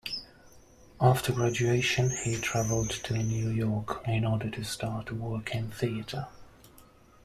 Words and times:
After 0.99 1.31
graduation, 1.31 2.09
he 2.09 2.35
travelled 2.35 2.89
to 2.89 3.13
New 3.15 3.49
York 3.49 4.01
in 4.07 4.25
order 4.25 4.49
to 4.49 4.63
start 4.63 5.11
work 5.11 5.53
in 5.53 5.69
theatre. 5.69 6.27